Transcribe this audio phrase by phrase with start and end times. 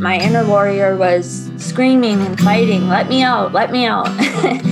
[0.00, 4.08] my inner warrior was screaming and fighting, let me out, let me out.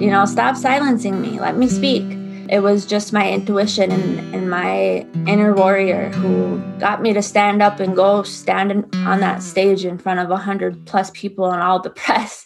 [0.00, 2.02] you know, stop silencing me, let me speak.
[2.48, 7.62] It was just my intuition and, and my inner warrior who got me to stand
[7.62, 11.80] up and go stand on that stage in front of 100 plus people and all
[11.80, 12.44] the press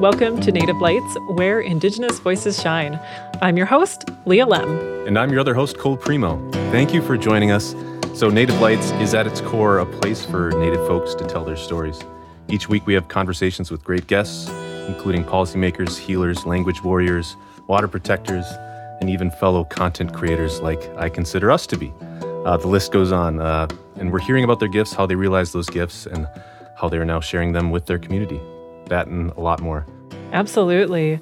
[0.00, 3.00] Welcome to Native Lights, where Indigenous voices shine.
[3.42, 5.08] I'm your host, Leah Lemm.
[5.08, 6.52] And I'm your other host, Cole Premo.
[6.70, 7.74] Thank you for joining us.
[8.14, 11.56] So, Native Lights is at its core a place for Native folks to tell their
[11.56, 12.00] stories.
[12.46, 14.48] Each week, we have conversations with great guests,
[14.86, 17.34] including policymakers, healers, language warriors,
[17.66, 18.46] water protectors,
[19.00, 21.92] and even fellow content creators like I consider us to be.
[22.22, 23.40] Uh, the list goes on.
[23.40, 26.28] Uh, and we're hearing about their gifts, how they realize those gifts, and
[26.76, 28.40] how they are now sharing them with their community
[28.88, 29.86] that and a lot more.
[30.32, 31.20] Absolutely.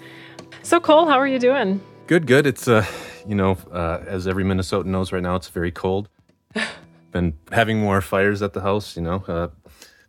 [0.63, 1.81] So, Cole, how are you doing?
[2.07, 2.47] Good, good.
[2.47, 2.85] It's, uh,
[3.27, 6.09] you know, uh, as every Minnesotan knows right now, it's very cold.
[7.13, 9.49] Been having more fires at the house, you know, uh,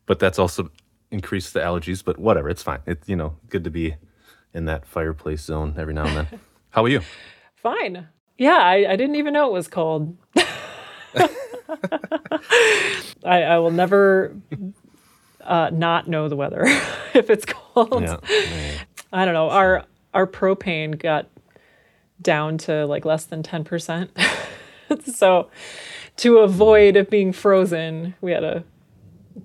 [0.06, 0.72] but that's also
[1.12, 2.80] increased the allergies, but whatever, it's fine.
[2.86, 3.95] It's, you know, good to be
[4.54, 6.28] in that fireplace zone every now and then.
[6.72, 7.02] How are you?
[7.56, 8.08] Fine.
[8.38, 10.17] Yeah, I, I didn't even know it was cold.
[13.23, 14.36] I, I will never
[15.48, 16.64] uh, not know the weather
[17.14, 18.03] if it's cold.
[18.03, 18.17] Yeah.
[19.12, 19.50] I don't know.
[19.50, 21.28] Our our propane got
[22.22, 24.12] down to like less than ten percent.
[25.06, 25.50] so
[26.17, 28.64] to avoid it being frozen, we had to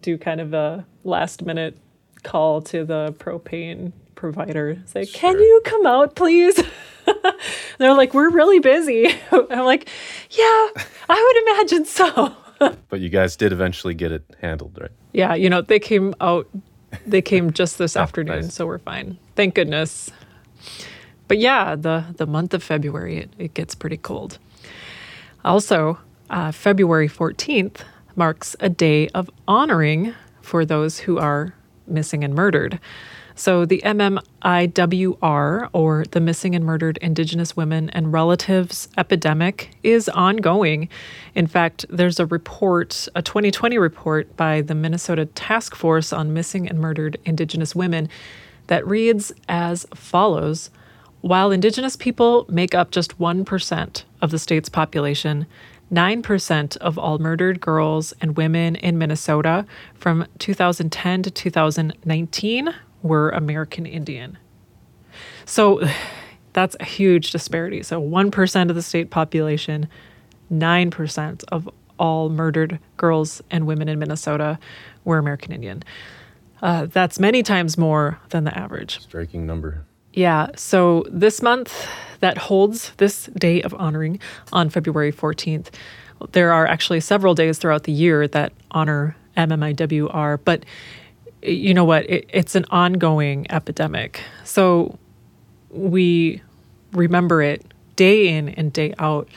[0.01, 1.79] do kind of a last minute
[2.23, 4.83] call to the propane provider.
[4.87, 5.21] Say, sure.
[5.21, 6.63] can you come out, please?
[7.79, 9.09] They're like, we're really busy.
[9.31, 9.89] I'm like,
[10.31, 10.69] yeah,
[11.09, 12.35] I would imagine so.
[12.89, 14.91] But you guys did eventually get it handled, right?
[15.13, 16.49] Yeah, you know, they came out,
[17.07, 18.55] they came just this oh, afternoon, nice.
[18.55, 19.19] so we're fine.
[19.37, 20.11] Thank goodness.
[21.29, 24.39] But yeah, the, the month of February, it, it gets pretty cold.
[25.45, 25.99] Also,
[26.31, 27.81] uh, February 14th
[28.17, 31.55] marks a day of honoring for those who are
[31.87, 32.79] missing and murdered.
[33.35, 40.89] So, the MMIWR, or the Missing and Murdered Indigenous Women and Relatives epidemic, is ongoing.
[41.35, 46.69] In fact, there's a report, a 2020 report by the Minnesota Task Force on Missing
[46.69, 48.09] and Murdered Indigenous Women,
[48.67, 50.71] that reads as follows
[51.23, 55.47] While Indigenous people make up just 1% of the state's population,
[55.93, 63.87] 9% of all murdered girls and women in Minnesota from 2010 to 2019 were American
[63.87, 64.39] Indian.
[65.45, 65.83] So
[66.53, 67.83] that's a huge disparity.
[67.83, 69.89] So 1% of the state population,
[70.53, 71.69] 9% of
[71.99, 74.59] all murdered girls and women in Minnesota
[75.05, 75.83] were American Indian.
[76.61, 79.01] Uh, that's many times more than the average.
[79.01, 79.85] Striking number.
[80.13, 80.49] Yeah.
[80.57, 81.87] So this month
[82.21, 84.21] that holds this day of honoring
[84.53, 85.69] on February 14th.
[86.33, 90.65] There are actually several days throughout the year that honor MMIWR, but
[91.43, 92.09] you know what?
[92.09, 94.21] It, it's an ongoing epidemic.
[94.45, 94.99] So
[95.71, 96.43] we
[96.93, 97.65] remember it
[97.97, 99.29] day in and day out.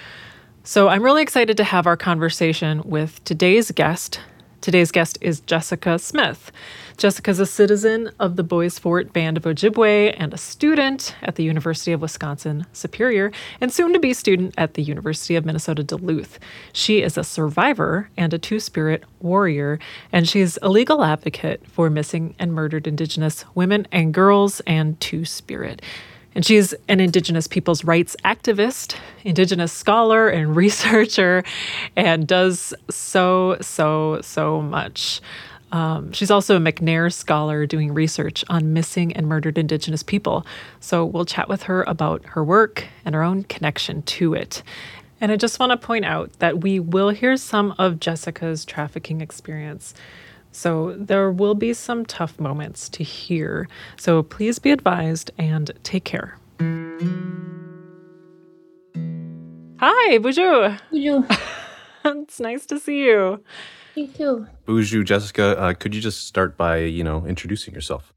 [0.63, 4.19] So I'm really excited to have our conversation with today's guest.
[4.65, 6.51] Today's guest is Jessica Smith.
[6.97, 11.43] Jessica's a citizen of the Bois Forte Band of Ojibwe and a student at the
[11.43, 13.31] University of Wisconsin Superior
[13.61, 16.39] and soon to be student at the University of Minnesota Duluth.
[16.73, 19.77] She is a survivor and a two spirit warrior,
[20.11, 25.25] and she's a legal advocate for missing and murdered Indigenous women and girls and two
[25.25, 25.79] spirit.
[26.35, 31.43] And she's an Indigenous people's rights activist, Indigenous scholar, and researcher,
[31.95, 35.21] and does so, so, so much.
[35.71, 40.45] Um, she's also a McNair scholar doing research on missing and murdered Indigenous people.
[40.79, 44.61] So we'll chat with her about her work and her own connection to it.
[45.19, 49.21] And I just want to point out that we will hear some of Jessica's trafficking
[49.21, 49.93] experience.
[50.55, 53.67] So there will be some tough moments to hear.
[53.97, 56.37] So please be advised and take care.
[59.79, 60.79] Hi, bonjour.
[60.91, 61.27] Bonjour.
[62.05, 63.43] it's nice to see you.
[63.95, 64.47] You too.
[64.65, 65.59] Bonjour, Jessica.
[65.59, 68.13] Uh, could you just start by, you know, introducing yourself?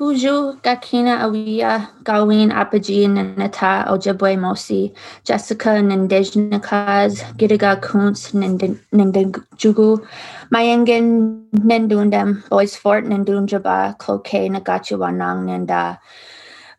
[0.00, 4.94] Bonjour, Gakina Awia, Gawin Apajin, Nata Ojibwe Mosi,
[5.24, 10.08] Jessica Nindijnikas, Gidiga Kuntz, Nindajugu,
[10.50, 15.98] Mayangan Nindundem, Bois Forte, Nindunjaba, Cloquet, Nagachuanang, Ninda.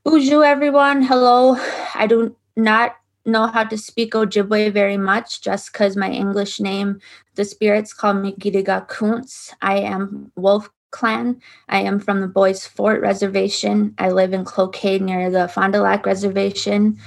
[0.03, 1.03] Bonjour, everyone.
[1.03, 1.57] Hello.
[1.93, 2.95] I do not
[3.27, 6.99] know how to speak Ojibwe very much just because my English name,
[7.35, 9.53] the spirits call me Gidiga Kuntz.
[9.61, 11.41] I am Wolf clan.
[11.69, 13.95] I am from the Bois Forte Reservation.
[13.97, 16.99] I live in Cloquet near the Fond du Lac Reservation.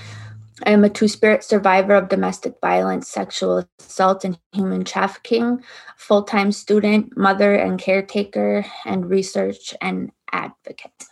[0.67, 5.63] I am a two spirit survivor of domestic violence, sexual assault, and human trafficking,
[5.97, 11.07] full time student, mother and caretaker, and research and advocate.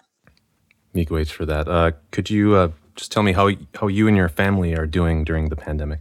[0.94, 1.68] Miigwech for that.
[1.68, 5.24] Uh, could you uh, just tell me how, how you and your family are doing
[5.24, 6.00] during the pandemic?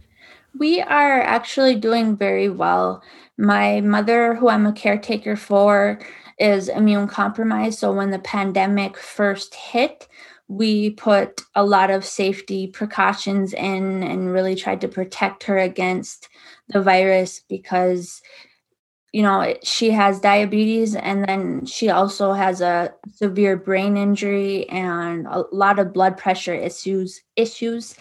[0.58, 3.02] We are actually doing very well.
[3.38, 5.98] My mother, who I'm a caretaker for,
[6.42, 7.78] is immune compromised.
[7.78, 10.08] So when the pandemic first hit,
[10.48, 16.28] we put a lot of safety precautions in and really tried to protect her against
[16.68, 18.20] the virus because
[19.12, 25.26] you know she has diabetes and then she also has a severe brain injury and
[25.26, 27.94] a lot of blood pressure issues issues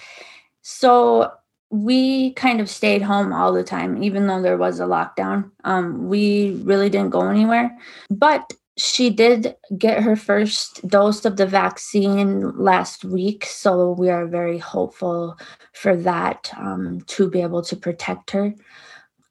[0.61, 1.31] so
[1.71, 5.49] we kind of stayed home all the time, even though there was a lockdown.
[5.63, 7.75] Um, we really didn't go anywhere.
[8.09, 13.45] But she did get her first dose of the vaccine last week.
[13.45, 15.37] So we are very hopeful
[15.73, 18.53] for that um, to be able to protect her.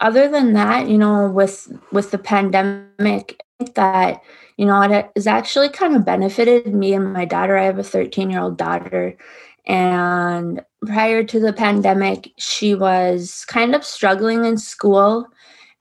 [0.01, 3.43] Other than that, you know, with with the pandemic,
[3.75, 4.23] that
[4.57, 7.59] you know it has actually kind of benefited me and my daughter.
[7.59, 9.17] I have a 13 year old daughter,
[9.67, 15.27] and prior to the pandemic, she was kind of struggling in school.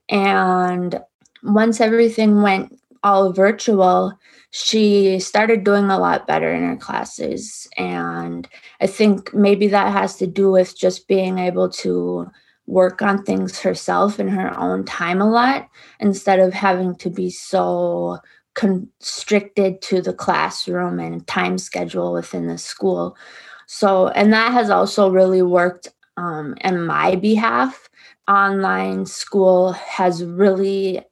[0.08, 1.00] And
[1.42, 4.18] once everything went all virtual,
[4.50, 7.66] she started doing a lot better in her classes.
[7.76, 8.48] And
[8.80, 12.30] I think maybe that has to do with just being able to
[12.66, 15.68] work on things herself in her own time a lot
[15.98, 18.18] instead of having to be so
[18.54, 23.16] constricted to the classroom and time schedule within the school
[23.72, 25.86] so, and that has also really worked
[26.16, 27.88] um, in my behalf.
[28.26, 31.02] Online school has really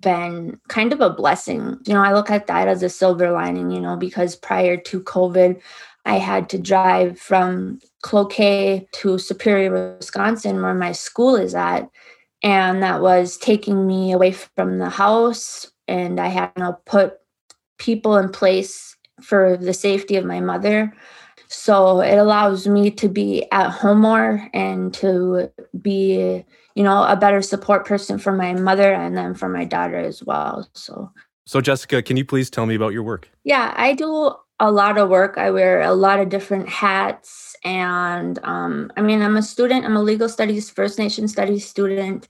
[0.00, 1.78] been kind of a blessing.
[1.86, 5.00] You know, I look at that as a silver lining, you know, because prior to
[5.00, 5.62] COVID,
[6.06, 11.88] I had to drive from Cloquet to Superior, Wisconsin, where my school is at.
[12.42, 15.70] And that was taking me away from the house.
[15.86, 17.18] And I had to put
[17.78, 20.92] people in place for the safety of my mother.
[21.48, 25.50] So it allows me to be at home more and to
[25.80, 29.96] be, you know, a better support person for my mother and then for my daughter
[29.96, 30.68] as well.
[30.74, 31.10] So
[31.46, 33.30] So Jessica, can you please tell me about your work?
[33.44, 35.38] Yeah, I do a lot of work.
[35.38, 39.96] I wear a lot of different hats and um, I mean, I'm a student, I'm
[39.96, 42.28] a legal studies, First Nation studies student.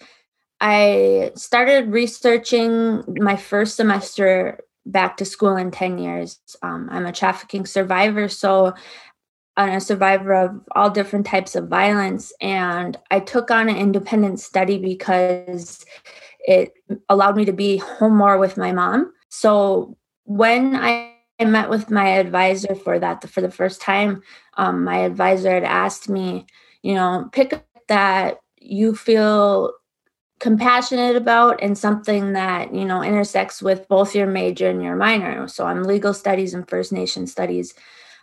[0.61, 6.41] I started researching my first semester back to school in 10 years.
[6.63, 8.29] Um, I'm a trafficking survivor.
[8.29, 8.75] So
[9.67, 12.33] a survivor of all different types of violence.
[12.41, 15.85] And I took on an independent study because
[16.41, 16.73] it
[17.09, 19.13] allowed me to be home more with my mom.
[19.29, 24.23] So when I met with my advisor for that for the first time,
[24.57, 26.47] um, my advisor had asked me,
[26.83, 29.73] you know, pick that you feel
[30.41, 35.49] compassionate about and something that you know intersects with both your major and your minor
[35.49, 37.75] so i'm legal studies and first nation studies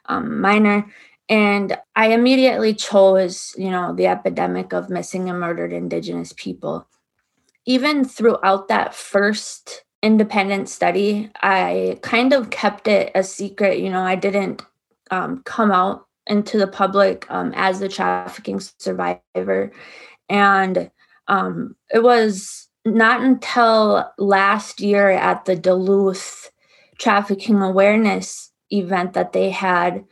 [0.06, 0.86] um, minor
[1.28, 6.88] and I immediately chose, you know, the epidemic of missing and murdered Indigenous people.
[7.66, 13.80] Even throughout that first independent study, I kind of kept it a secret.
[13.80, 14.62] You know, I didn't
[15.10, 19.72] um, come out into the public um, as a trafficking survivor.
[20.30, 20.92] And
[21.28, 26.52] um, it was not until last year at the Duluth
[27.00, 30.06] trafficking awareness event that they had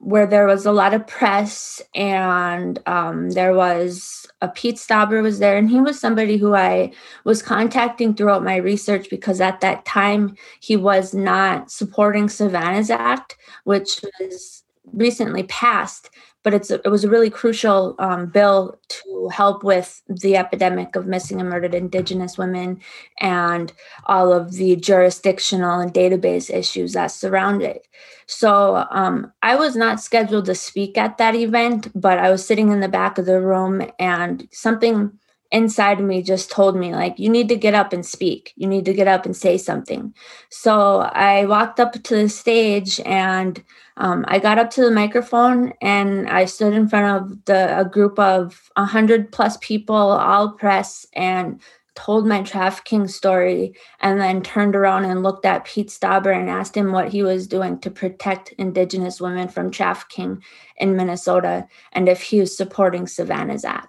[0.00, 5.40] where there was a lot of press and um, there was a Pete Stauber was
[5.40, 6.92] there and he was somebody who I
[7.24, 13.36] was contacting throughout my research because at that time he was not supporting Savannah's Act,
[13.64, 14.62] which was
[14.92, 16.10] recently passed
[16.48, 21.06] but it's it was a really crucial um, bill to help with the epidemic of
[21.06, 22.80] missing and murdered Indigenous women
[23.20, 23.70] and
[24.06, 27.86] all of the jurisdictional and database issues that surround it.
[28.26, 32.72] So um, I was not scheduled to speak at that event, but I was sitting
[32.72, 35.12] in the back of the room and something
[35.52, 38.84] inside me just told me like you need to get up and speak you need
[38.84, 40.12] to get up and say something
[40.50, 43.64] so i walked up to the stage and
[43.98, 47.84] um, I got up to the microphone and I stood in front of the, a
[47.84, 51.60] group of 100 plus people, all press, and
[51.96, 56.76] told my trafficking story and then turned around and looked at Pete Stauber and asked
[56.76, 60.40] him what he was doing to protect Indigenous women from trafficking
[60.76, 63.88] in Minnesota and if he was supporting Savannah's Act.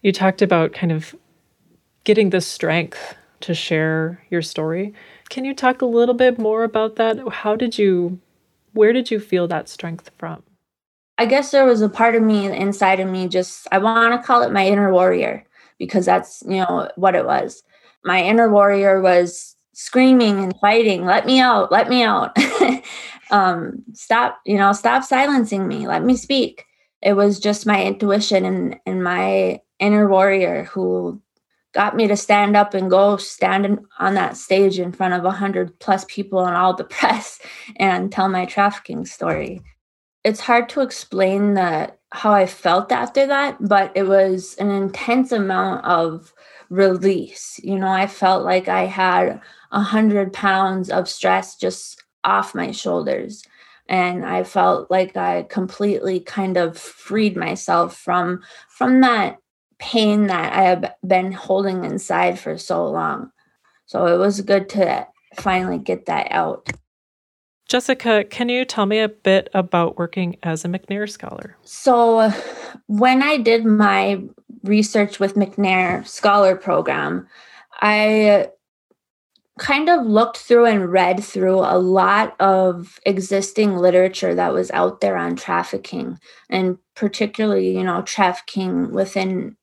[0.00, 1.14] You talked about kind of
[2.04, 4.94] getting the strength to share your story.
[5.28, 7.18] Can you talk a little bit more about that?
[7.30, 8.18] How did you,
[8.72, 10.42] where did you feel that strength from?
[11.18, 14.26] I guess there was a part of me inside of me, just, I want to
[14.26, 15.44] call it my inner warrior
[15.78, 17.62] because that's, you know, what it was.
[18.04, 22.34] My inner warrior was screaming and fighting, let me out, let me out.
[23.30, 26.64] um, stop, you know, stop silencing me, let me speak.
[27.02, 31.20] It was just my intuition and, and my inner warrior who
[31.72, 35.78] got me to stand up and go stand on that stage in front of 100
[35.78, 37.40] plus people and all the press
[37.76, 39.62] and tell my trafficking story.
[40.24, 45.30] It's hard to explain that how i felt after that but it was an intense
[45.30, 46.32] amount of
[46.68, 47.60] release.
[47.62, 49.40] You know i felt like i had
[49.72, 53.44] a hundred pounds of stress just off my shoulders.
[53.88, 59.38] And i felt like i completely kind of freed myself from from that
[59.80, 63.32] pain that I have been holding inside for so long.
[63.86, 66.70] So it was good to finally get that out.
[67.66, 71.56] Jessica, can you tell me a bit about working as a McNair Scholar?
[71.62, 72.32] So,
[72.88, 74.22] when I did my
[74.64, 77.28] research with McNair Scholar Program,
[77.80, 78.48] I
[79.60, 85.02] kind of looked through and read through a lot of existing literature that was out
[85.02, 89.56] there on trafficking and particularly you know trafficking within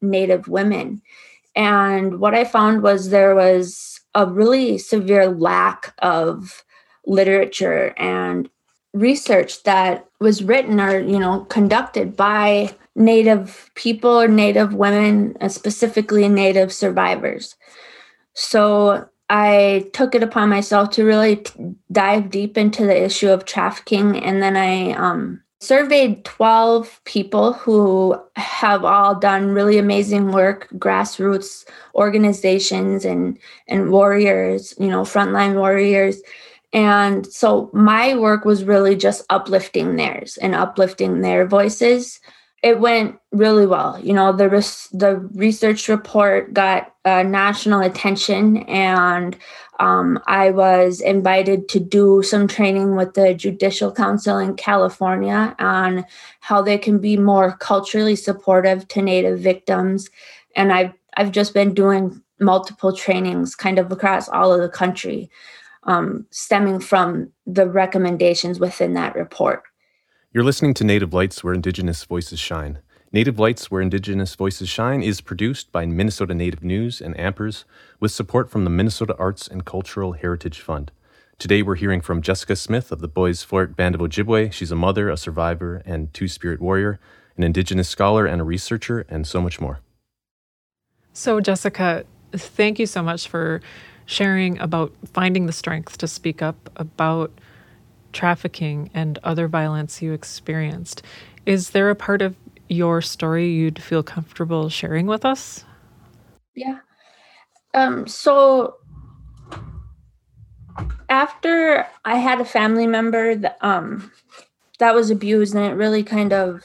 [0.00, 1.02] native women.
[1.54, 6.64] And what i found was there was a really severe lack of
[7.06, 8.48] literature and
[8.94, 16.28] research that was written or you know conducted by native people or native women specifically
[16.28, 17.56] native survivors.
[18.32, 23.44] So I took it upon myself to really t- dive deep into the issue of
[23.44, 24.22] trafficking.
[24.22, 31.64] And then I um, surveyed 12 people who have all done really amazing work, grassroots
[31.94, 36.20] organizations and, and warriors, you know, frontline warriors.
[36.74, 42.20] And so my work was really just uplifting theirs and uplifting their voices
[42.64, 44.00] it went really well.
[44.02, 49.36] You know, the res- the research report got uh, national attention, and
[49.78, 56.06] um, I was invited to do some training with the Judicial Council in California on
[56.40, 60.08] how they can be more culturally supportive to Native victims.
[60.56, 65.30] And I've I've just been doing multiple trainings, kind of across all of the country,
[65.82, 69.64] um, stemming from the recommendations within that report.
[70.34, 72.80] You're listening to Native Lights, where Indigenous voices shine.
[73.12, 77.62] Native Lights, where Indigenous voices shine, is produced by Minnesota Native News and Ampers
[78.00, 80.90] with support from the Minnesota Arts and Cultural Heritage Fund.
[81.38, 84.52] Today, we're hearing from Jessica Smith of the Bois Forte Band of Ojibwe.
[84.52, 86.98] She's a mother, a survivor, and two spirit warrior,
[87.36, 89.78] an Indigenous scholar and a researcher, and so much more.
[91.12, 93.60] So, Jessica, thank you so much for
[94.04, 97.30] sharing about finding the strength to speak up about
[98.14, 101.02] trafficking and other violence you experienced.
[101.44, 102.36] Is there a part of
[102.68, 105.64] your story you'd feel comfortable sharing with us?
[106.54, 106.78] Yeah.
[107.74, 108.76] Um, so
[111.08, 114.10] after I had a family member that um
[114.78, 116.62] that was abused and it really kind of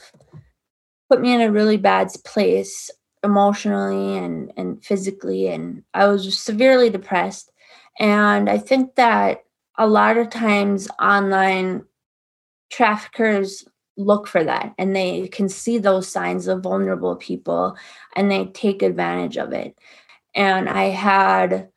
[1.08, 2.90] put me in a really bad place
[3.22, 7.50] emotionally and and physically and I was severely depressed
[7.98, 9.44] and I think that
[9.80, 11.82] a lot of times online
[12.70, 13.64] traffickers
[13.96, 17.74] look for that and they can see those signs of vulnerable people
[18.14, 19.74] and they take advantage of it.
[20.34, 21.70] And I had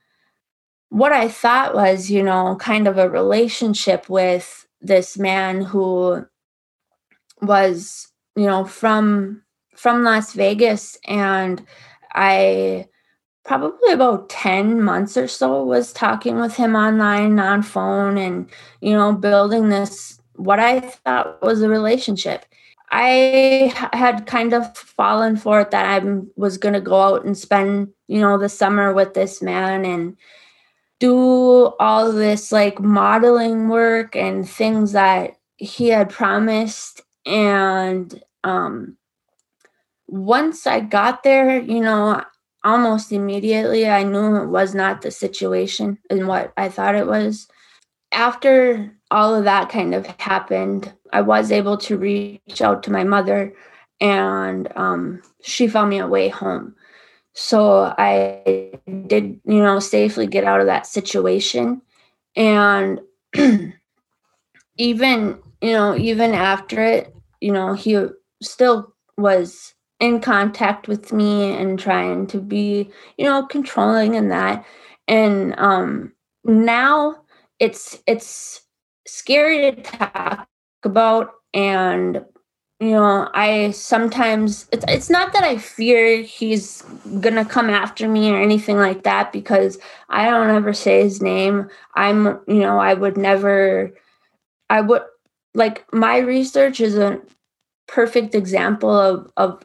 [0.89, 6.25] what I thought was, you know, kind of a relationship with this man who
[7.41, 9.43] was, you know, from
[9.77, 11.65] from Las Vegas and
[12.13, 12.89] I
[13.43, 18.49] probably about 10 months or so was talking with him online on phone and
[18.81, 22.45] you know building this what i thought was a relationship.
[22.95, 27.37] I had kind of fallen for it that i was going to go out and
[27.37, 30.15] spend you know the summer with this man and
[30.99, 37.01] do all this like modeling work and things that he had promised.
[37.25, 38.97] And um
[40.07, 42.23] once i got there you know
[42.63, 47.47] almost immediately I knew it was not the situation and what I thought it was.
[48.11, 53.03] After all of that kind of happened, I was able to reach out to my
[53.03, 53.53] mother
[53.99, 56.75] and um, she found me a way home.
[57.33, 58.73] So I
[59.07, 61.81] did, you know, safely get out of that situation.
[62.35, 63.01] And
[64.77, 68.05] even, you know, even after it, you know, he
[68.41, 69.72] still was
[70.03, 74.65] in contact with me and trying to be, you know, controlling in that.
[75.07, 76.11] And um
[76.43, 77.15] now
[77.59, 78.61] it's it's
[79.07, 80.47] scary to talk
[80.83, 82.25] about and
[82.79, 86.81] you know i sometimes it's, it's not that i fear he's
[87.21, 89.77] gonna come after me or anything like that because
[90.09, 93.93] i don't ever say his name i'm you know i would never
[94.69, 95.03] i would
[95.53, 97.21] like my research is a
[97.87, 99.63] perfect example of of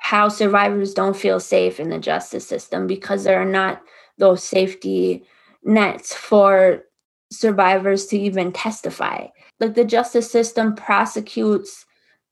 [0.00, 3.82] how survivors don't feel safe in the justice system because there are not
[4.18, 5.24] those safety
[5.62, 6.82] nets for
[7.30, 9.26] survivors to even testify
[9.60, 11.84] like the justice system prosecutes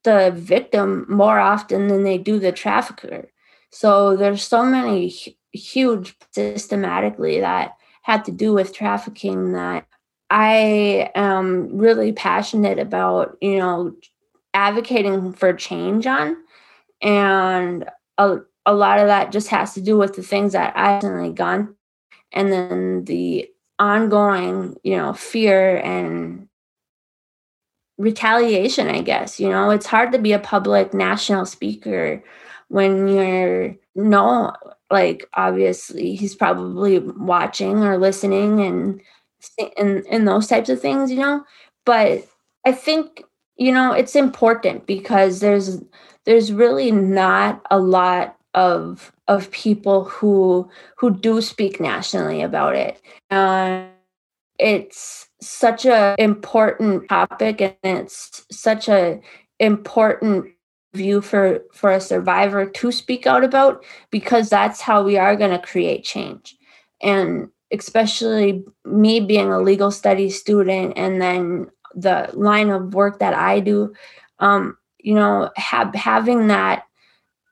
[0.03, 3.31] the victim more often than they do the trafficker.
[3.71, 5.15] So there's so many
[5.53, 9.87] huge systematically that had to do with trafficking that
[10.31, 13.95] I am really passionate about, you know,
[14.55, 16.37] advocating for change on.
[17.01, 21.03] And a, a lot of that just has to do with the things that I've
[21.03, 21.75] recently gone
[22.33, 26.49] and then the ongoing, you know, fear and
[27.97, 29.39] retaliation, I guess.
[29.41, 32.23] You know, it's hard to be a public national speaker
[32.69, 34.53] when you're no
[34.91, 39.01] like obviously he's probably watching or listening and
[39.77, 41.45] and and those types of things, you know.
[41.85, 42.27] But
[42.65, 43.25] I think
[43.59, 45.83] you know it's important because there's
[46.25, 53.01] there's really not a lot of of people who who do speak nationally about it.
[53.31, 53.85] Uh,
[54.59, 59.21] it's such a important topic and it's such a
[59.61, 60.47] important
[60.95, 65.51] view for for a survivor to speak out about because that's how we are going
[65.51, 66.57] to create change
[67.03, 73.35] and especially me being a legal studies student and then the line of work that
[73.35, 73.93] i do
[74.39, 76.85] um you know have having that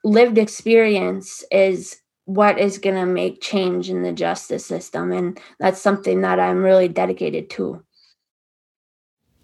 [0.03, 5.13] lived experience is what is going to make change in the justice system.
[5.13, 7.83] And that's something that I'm really dedicated to.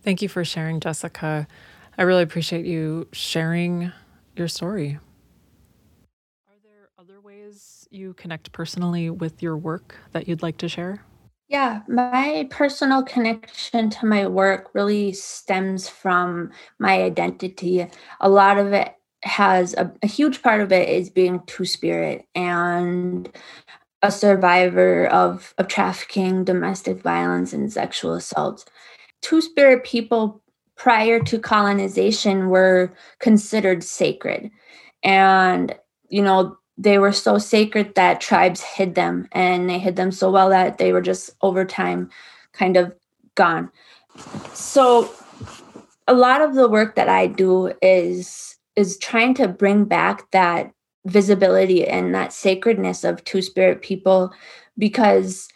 [0.02, 1.48] Thank you for sharing, Jessica.
[1.98, 3.94] I really appreciate you sharing
[4.36, 5.00] your story.
[6.48, 11.06] Are there other ways you connect personally with your work that you'd like to share?
[11.54, 17.88] Yeah, my personal connection to my work really stems from my identity.
[18.22, 22.26] A lot of it has a, a huge part of it is being two spirit
[22.34, 23.30] and
[24.02, 28.68] a survivor of, of trafficking, domestic violence, and sexual assault.
[29.22, 30.42] Two spirit people
[30.76, 34.50] prior to colonization were considered sacred.
[35.04, 35.76] And,
[36.10, 40.32] you know, they were so sacred that tribes hid them and they hid them so
[40.32, 42.10] well that they were just over time
[42.52, 42.94] kind of
[43.36, 43.72] gone.
[44.54, 45.12] So,
[46.08, 50.72] a lot of the work that I do is is trying to bring back that
[51.06, 54.34] visibility and that sacredness of two spirit people
[54.78, 55.48] because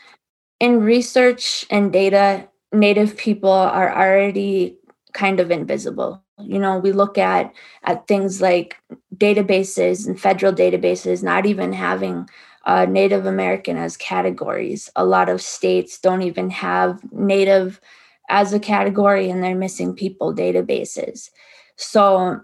[0.60, 4.78] in research and data native people are already
[5.14, 8.78] kind of invisible you know we look at at things like
[9.16, 12.28] databases and federal databases not even having
[12.66, 17.82] uh, native american as categories a lot of states don't even have native
[18.30, 21.30] as a category in their missing people databases
[21.76, 22.40] so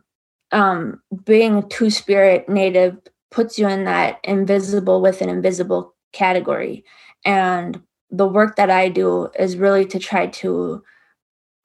[0.52, 2.98] um, being a two spirit native
[3.32, 6.86] puts you in that invisible with an invisible category.
[7.26, 10.84] And the work that I do is really to try to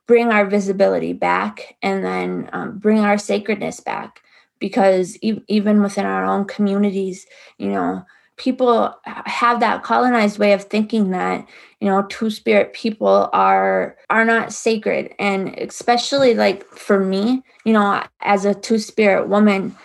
[0.08, 4.22] bring our visibility back and then um, bring our sacredness back.
[4.60, 7.26] Because e- even within our own communities,
[7.58, 8.04] you know,
[8.38, 11.46] people have that colonized way of thinking that
[11.80, 15.14] you know two spirit people are are not sacred.
[15.20, 19.76] And especially like for me you know as a two spirit woman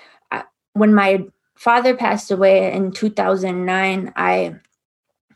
[0.73, 4.55] when my father passed away in 2009 i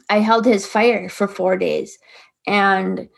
[0.10, 1.98] i held his fire for 4 days.
[2.48, 3.10] And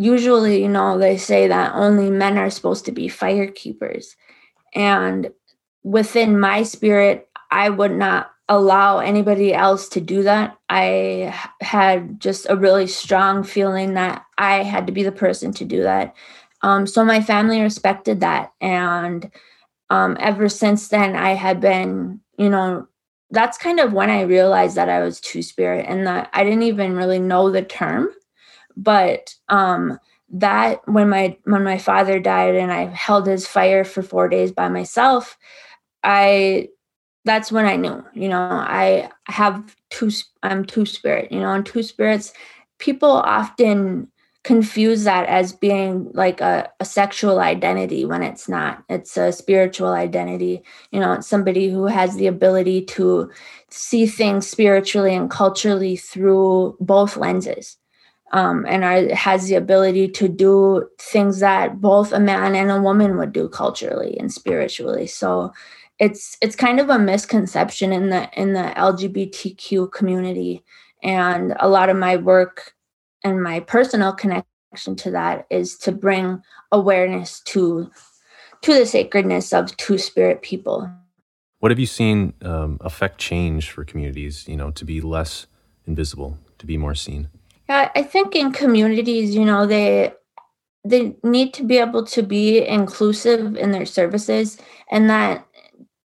[0.00, 4.16] usually you know they say that only men are supposed to be fire keepers
[4.74, 5.30] and
[5.84, 10.58] within my spirit i would not allow anybody else to do that.
[10.68, 15.64] I had just a really strong feeling that I had to be the person to
[15.64, 16.16] do that.
[16.62, 18.52] Um, so my family respected that.
[18.60, 19.30] And
[19.88, 22.88] um, ever since then, I had been, you know,
[23.30, 26.64] that's kind of when I realized that I was two spirit and that I didn't
[26.64, 28.08] even really know the term.
[28.80, 29.98] But um,
[30.30, 34.52] that when my when my father died and I held his fire for four days
[34.52, 35.36] by myself,
[36.02, 36.68] I
[37.24, 40.10] that's when I knew, you know, I have two,
[40.42, 42.32] I'm two spirit, you know, and two spirits,
[42.78, 44.10] people often
[44.42, 48.82] confuse that as being like a, a sexual identity when it's not.
[48.88, 50.62] It's a spiritual identity.
[50.92, 53.30] You know, it's somebody who has the ability to
[53.68, 57.76] see things spiritually and culturally through both lenses.
[58.32, 62.80] Um, and are, has the ability to do things that both a man and a
[62.80, 65.06] woman would do culturally and spiritually.
[65.06, 65.52] So
[65.98, 70.64] it's it's kind of a misconception in the in the LGBTQ community,
[71.02, 72.74] and a lot of my work
[73.22, 77.90] and my personal connection to that is to bring awareness to
[78.62, 80.90] to the sacredness of two spirit people.
[81.58, 84.48] What have you seen um, affect change for communities?
[84.48, 85.46] You know, to be less
[85.86, 87.28] invisible, to be more seen.
[87.70, 90.12] I think in communities, you know, they
[90.84, 94.58] they need to be able to be inclusive in their services,
[94.90, 95.46] and that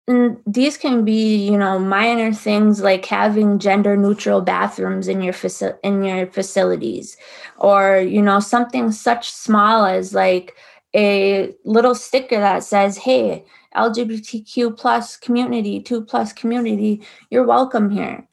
[0.07, 5.33] and these can be you know minor things like having gender neutral bathrooms in your
[5.33, 7.17] faci- in your facilities
[7.57, 10.55] or you know something such small as like
[10.95, 18.27] a little sticker that says hey lgbtq plus community 2 plus community you're welcome here.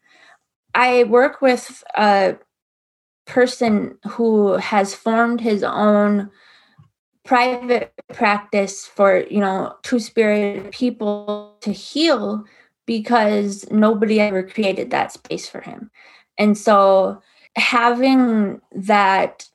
[0.77, 2.37] I work with a
[3.27, 6.31] person who has formed his own
[7.25, 12.45] private practice for you know two spirit people to heal
[12.87, 15.91] because nobody ever created that space for him.
[16.37, 17.23] And so
[17.57, 19.49] having that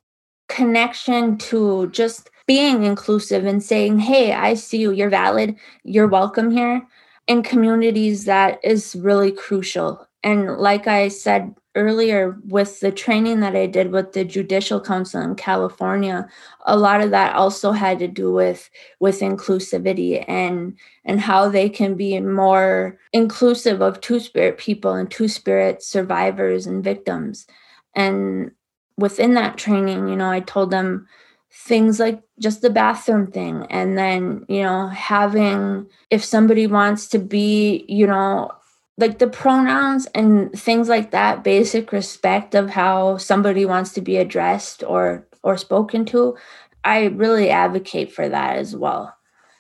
[0.48, 6.50] connection to just being inclusive and saying hey i see you you're valid you're welcome
[6.50, 6.82] here
[7.28, 10.08] in communities that is really crucial.
[10.24, 15.22] And like i said earlier with the training that I did with the Judicial Council
[15.22, 16.28] in California,
[16.66, 21.70] a lot of that also had to do with with inclusivity and and how they
[21.70, 27.48] can be more inclusive of two spirit people and two spirit survivors and victims.
[27.96, 28.52] And
[28.98, 31.08] within that training, you know, I told them
[31.52, 37.18] things like just the bathroom thing and then you know having if somebody wants to
[37.18, 38.52] be you know
[39.00, 44.18] like the pronouns and things like that basic respect of how somebody wants to be
[44.18, 46.36] addressed or or spoken to
[46.84, 49.16] i really advocate for that as well.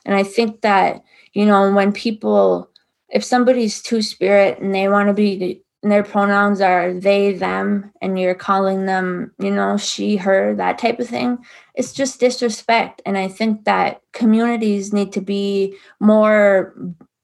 [0.05, 2.69] And i think that you know when people
[3.09, 7.91] if somebody's two spirit and they want to be and their pronouns are they them
[8.01, 11.37] and you're calling them you know she her that type of thing
[11.75, 13.01] it's just disrespect.
[13.05, 16.75] And i think that communities need to be more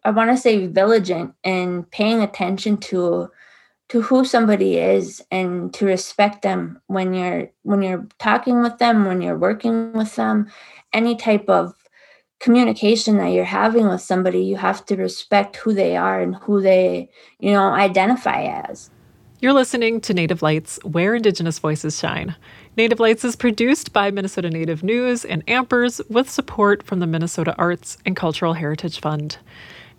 [0.05, 3.31] I want to say vigilant and paying attention to
[3.89, 9.05] to who somebody is and to respect them when you're when you're talking with them
[9.05, 10.47] when you're working with them
[10.93, 11.73] any type of
[12.39, 16.61] communication that you're having with somebody you have to respect who they are and who
[16.61, 18.91] they you know identify as
[19.41, 22.35] you're listening to Native Lights, where Indigenous voices shine.
[22.77, 27.53] Native Lights is produced by Minnesota Native News and Ampers with support from the Minnesota
[27.57, 29.37] Arts and Cultural Heritage Fund.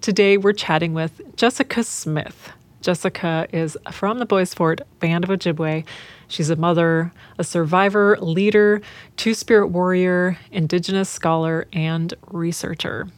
[0.01, 2.53] Today we're chatting with Jessica Smith.
[2.81, 5.85] Jessica is from the Bois Forte Band of Ojibwe.
[6.29, 8.81] She's a mother, a survivor, leader,
[9.17, 13.09] two spirit warrior, indigenous scholar, and researcher.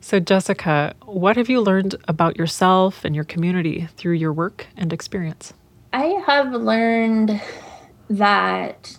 [0.00, 4.92] So, Jessica, what have you learned about yourself and your community through your work and
[4.92, 5.54] experience?
[5.92, 7.40] I have learned
[8.10, 8.98] that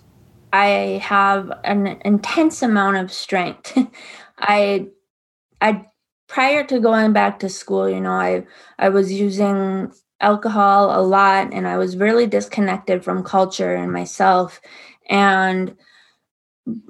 [0.53, 3.77] I have an intense amount of strength.
[4.39, 4.87] I
[5.59, 5.85] I
[6.27, 8.45] prior to going back to school, you know, I
[8.79, 14.61] I was using alcohol a lot and I was really disconnected from culture and myself
[15.09, 15.75] and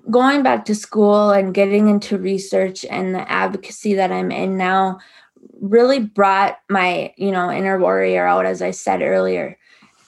[0.09, 4.99] going back to school and getting into research and the advocacy that I'm in now
[5.59, 9.57] really brought my, you know, inner warrior out as I said earlier.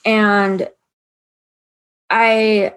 [0.04, 0.68] And
[2.08, 2.74] I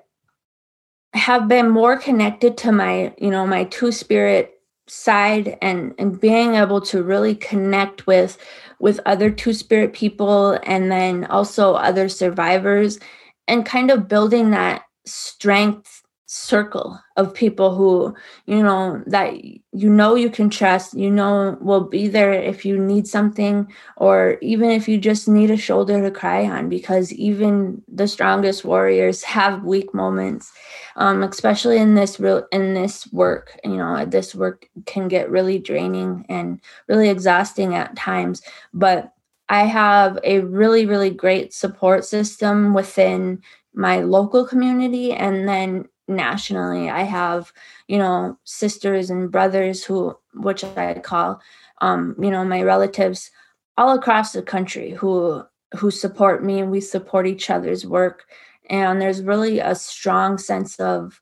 [1.14, 4.61] have been more connected to my, you know, my two spirit
[4.92, 8.38] side and and being able to really connect with
[8.80, 13.00] with other two spirit people and then also other survivors
[13.48, 18.14] and kind of building that strength circle of people who
[18.48, 19.34] you know that
[19.74, 24.38] you know you can trust you know will be there if you need something or
[24.42, 29.24] even if you just need a shoulder to cry on because even the strongest warriors
[29.38, 30.52] have weak moments
[30.98, 35.58] um, especially in this real in this work you know this work can get really
[35.58, 38.42] draining and really exhausting at times
[38.74, 39.14] but
[39.48, 43.42] i have a really really great support system within
[43.74, 46.90] my local community and then nationally.
[46.90, 47.52] I have,
[47.92, 51.42] you know, sisters and brothers who, which I call,
[51.82, 53.30] um, you know, my relatives
[53.78, 55.44] all across the country who
[55.76, 58.24] who support me and we support each other's work.
[58.70, 61.20] And there's really a strong sense of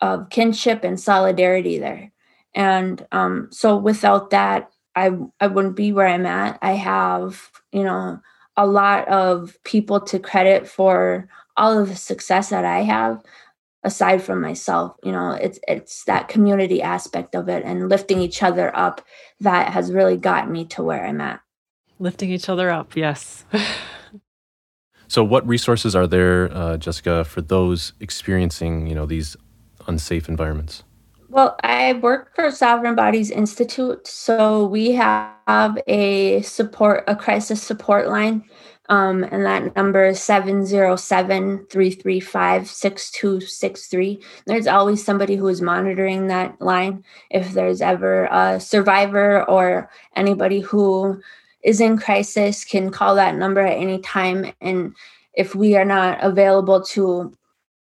[0.00, 2.10] of kinship and solidarity there.
[2.52, 6.58] And um, so without that, I I wouldn't be where I'm at.
[6.62, 8.18] I have, you know,
[8.56, 13.22] a lot of people to credit for all of the success that I have
[13.88, 18.42] aside from myself you know it's it's that community aspect of it and lifting each
[18.42, 19.00] other up
[19.40, 21.40] that has really got me to where i'm at.
[21.98, 23.44] Lifting each other up yes.
[25.10, 29.36] So what resources are there uh, jessica for those experiencing you know these
[29.86, 30.84] unsafe environments?
[31.30, 38.08] Well i work for sovereign bodies institute so we have a support a crisis support
[38.08, 38.44] line
[38.88, 44.20] um, and that number is 707 335 6263.
[44.46, 47.04] There's always somebody who is monitoring that line.
[47.30, 51.20] If there's ever a survivor or anybody who
[51.62, 54.52] is in crisis, can call that number at any time.
[54.60, 54.94] And
[55.34, 57.34] if we are not available to,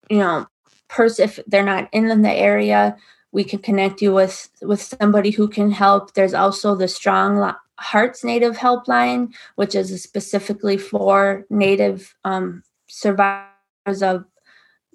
[0.09, 0.45] you know,
[0.89, 2.97] person, if they're not in the area,
[3.31, 6.13] we can connect you with with somebody who can help.
[6.13, 7.37] There's also the strong
[7.81, 14.25] Hearts Native Helpline, which is specifically for Native um, survivors of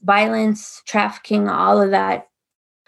[0.02, 2.28] violence, trafficking, all of that.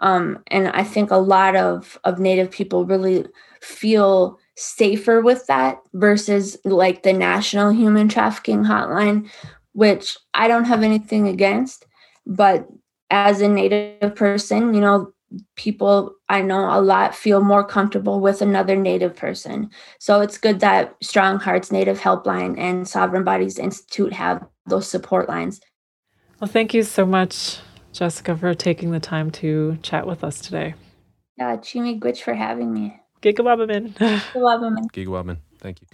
[0.00, 3.26] Um, and I think a lot of, of Native people really
[3.60, 9.28] feel safer with that versus like the National Human Trafficking Hotline,
[9.72, 11.84] which I don't have anything against.
[12.26, 12.68] But
[13.10, 15.12] as a Native person, you know,
[15.56, 19.70] people I know a lot feel more comfortable with another Native person.
[19.98, 25.28] So it's good that Strong Hearts Native Helpline and Sovereign Bodies Institute have those support
[25.28, 25.60] lines.
[26.40, 27.58] Well, thank you so much,
[27.92, 30.74] Jessica, for taking the time to chat with us today.
[31.36, 33.00] Yeah, Chi miigwech for having me.
[33.22, 33.92] Gigawabamin.
[34.34, 34.90] Gigawabamin.
[34.92, 35.38] Gigawabamin.
[35.60, 35.88] Thank you.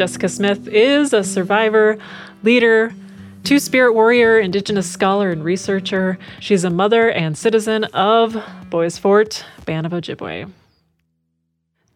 [0.00, 1.98] Jessica Smith is a survivor,
[2.42, 2.94] leader,
[3.44, 6.18] Two Spirit warrior, Indigenous scholar, and researcher.
[6.40, 10.50] She's a mother and citizen of Bois Forte, Band of Ojibwe.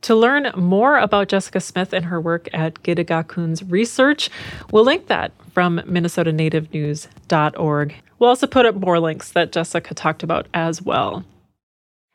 [0.03, 4.29] To learn more about Jessica Smith and her work at Gittigakun's research,
[4.71, 7.95] we'll link that from minnesotanativenews.org.
[8.19, 11.25] We'll also put up more links that Jessica talked about as well.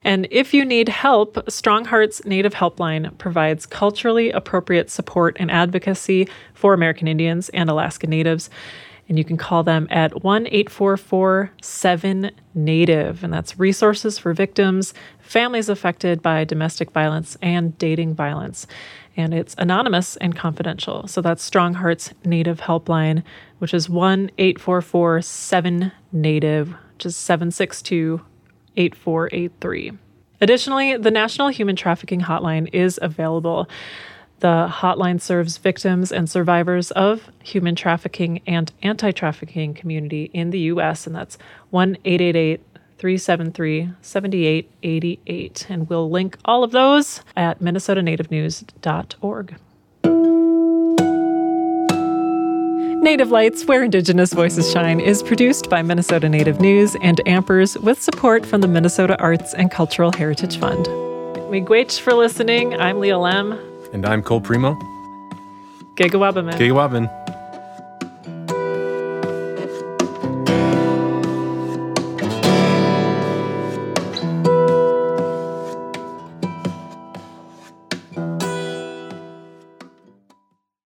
[0.02, 6.28] And if you need help, Strong Hearts Native Helpline provides culturally appropriate support and advocacy
[6.54, 8.50] for American Indians and Alaska Natives.
[9.10, 13.24] And you can call them at 1 844 7 Native.
[13.24, 18.68] And that's resources for victims, families affected by domestic violence, and dating violence.
[19.18, 21.08] And it's anonymous and confidential.
[21.08, 23.24] So that's Strong Hearts Native Helpline,
[23.58, 28.22] which is 1 844 7 Native, which is 762
[28.80, 29.92] 8483.
[30.42, 33.70] Additionally, the National Human Trafficking Hotline is available.
[34.40, 40.60] The hotline serves victims and survivors of human trafficking and anti trafficking community in the
[40.60, 41.38] U.S., and that's
[41.72, 42.62] 1 888
[42.98, 45.66] 373 7888.
[45.70, 49.56] And we'll link all of those at minnesotanativenews.org.
[53.02, 58.02] Native Lights, where Indigenous voices shine, is produced by Minnesota Native News and Ampers with
[58.02, 60.86] support from the Minnesota Arts and Cultural Heritage Fund.
[61.50, 62.76] Miigwech for listening.
[62.76, 63.58] I'm Leah Lemm.
[63.94, 64.42] And I'm Cole.
[64.42, 64.76] Gigawabamin.
[65.96, 67.19] Gigawabamin.